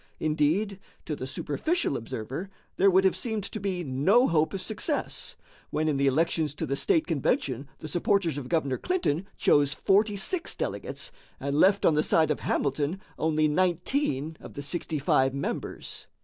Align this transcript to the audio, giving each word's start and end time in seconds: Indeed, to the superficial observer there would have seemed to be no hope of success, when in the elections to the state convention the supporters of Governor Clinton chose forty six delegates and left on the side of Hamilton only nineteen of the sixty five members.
Indeed, 0.19 0.79
to 1.05 1.15
the 1.15 1.27
superficial 1.27 1.95
observer 1.95 2.49
there 2.77 2.89
would 2.89 3.03
have 3.03 3.15
seemed 3.15 3.43
to 3.43 3.59
be 3.59 3.83
no 3.83 4.27
hope 4.27 4.51
of 4.51 4.59
success, 4.59 5.35
when 5.69 5.87
in 5.87 5.97
the 5.97 6.07
elections 6.07 6.55
to 6.55 6.65
the 6.65 6.75
state 6.75 7.05
convention 7.05 7.67
the 7.77 7.87
supporters 7.87 8.35
of 8.35 8.49
Governor 8.49 8.79
Clinton 8.79 9.27
chose 9.37 9.75
forty 9.75 10.15
six 10.15 10.55
delegates 10.55 11.11
and 11.39 11.55
left 11.59 11.85
on 11.85 11.93
the 11.93 12.01
side 12.01 12.31
of 12.31 12.39
Hamilton 12.39 12.99
only 13.19 13.47
nineteen 13.47 14.35
of 14.39 14.55
the 14.55 14.63
sixty 14.63 14.97
five 14.97 15.35
members. 15.35 16.07